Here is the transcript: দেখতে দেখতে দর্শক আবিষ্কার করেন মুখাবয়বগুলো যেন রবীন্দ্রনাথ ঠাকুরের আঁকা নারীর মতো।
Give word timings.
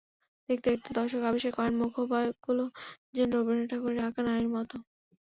দেখতে 0.49 0.67
দেখতে 0.69 0.89
দর্শক 0.97 1.21
আবিষ্কার 1.25 1.53
করেন 1.57 1.73
মুখাবয়বগুলো 1.81 2.63
যেন 3.15 3.29
রবীন্দ্রনাথ 3.31 3.69
ঠাকুরের 3.71 4.05
আঁকা 4.07 4.21
নারীর 4.23 4.49
মতো। 4.55 4.75